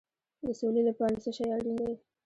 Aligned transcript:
د 0.45 0.47
سولې 0.59 0.81
لپاره 0.89 1.15
څه 1.23 1.29
شی 1.37 1.45
اړین 1.55 1.75
دی؟ 1.79 1.93